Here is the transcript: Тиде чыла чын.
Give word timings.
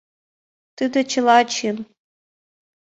Тиде 0.75 0.99
чыла 1.11 1.37
чын. 1.53 1.77